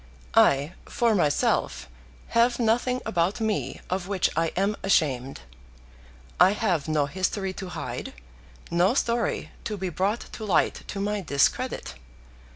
"I, 0.33 0.73
for 0.85 1.13
myself, 1.13 1.87
have 2.29 2.57
nothing 2.57 3.01
about 3.05 3.39
me 3.39 3.81
of 3.87 4.07
which 4.07 4.31
I 4.35 4.47
am 4.57 4.75
ashamed. 4.81 5.41
I 6.39 6.53
have 6.53 6.87
no 6.87 7.05
history 7.05 7.53
to 7.53 7.69
hide, 7.69 8.13
no 8.71 8.95
story 8.95 9.51
to 9.65 9.77
be 9.77 9.89
brought 9.89 10.21
to 10.21 10.43
light 10.43 10.81
to 10.87 10.99
my 10.99 11.21
discredit. 11.21 11.93